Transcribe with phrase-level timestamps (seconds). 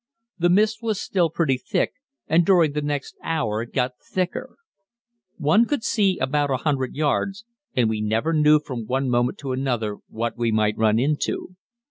[0.39, 1.93] The mist was still pretty thick,
[2.25, 4.57] and during the next hour it got thicker.
[5.37, 9.97] One could see about 100 yards, and we never knew from one moment to another
[10.07, 11.55] what we might run into.